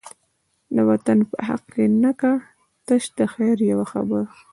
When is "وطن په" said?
0.89-1.37